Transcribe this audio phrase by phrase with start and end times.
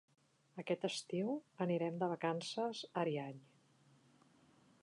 [0.63, 1.29] Aquest estiu
[1.67, 3.41] anirem de vacances a Ariany.